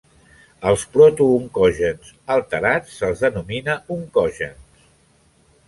Als 0.69 0.85
protooncogens 0.95 2.09
alterats 2.37 2.97
se'ls 3.03 3.23
denomina 3.27 3.79
oncogens. 3.99 4.91